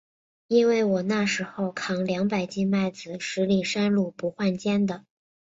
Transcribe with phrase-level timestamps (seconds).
[0.47, 5.05] 因为我那时候，扛两百斤麦子，十里山路不换肩的。